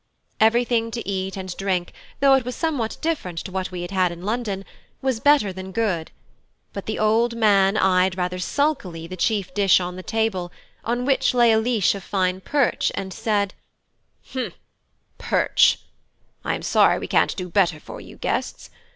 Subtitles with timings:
[0.39, 4.11] Everything to eat and drink, though it was somewhat different to what we had had
[4.11, 4.65] in London,
[4.99, 6.09] was better than good,
[6.73, 10.51] but the old man eyed rather sulkily the chief dish on the table,
[10.83, 13.53] on which lay a leash of fine perch, and said:
[14.31, 14.53] "H'm,
[15.19, 15.77] perch!
[16.43, 18.71] I am sorry we can't do better for you, guests.